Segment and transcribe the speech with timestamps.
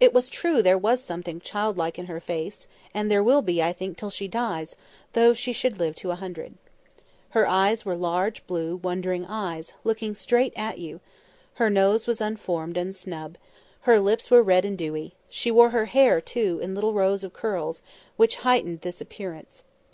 [0.00, 3.72] It was true there was something childlike in her face; and there will be, I
[3.72, 4.76] think, till she dies,
[5.14, 6.56] though she should live to a hundred.
[7.30, 11.00] Her eyes were large blue wondering eyes, looking straight at you;
[11.54, 13.42] her nose was unformed and snub, and
[13.88, 17.32] her lips were red and dewy; she wore her hair, too, in little rows of
[17.32, 17.82] curls,
[18.18, 19.62] which heightened this appearance.